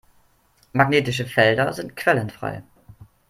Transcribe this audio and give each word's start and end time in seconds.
Magnetische 0.73 1.27
Felder 1.27 1.73
sind 1.73 1.95
quellenfrei. 1.95 2.63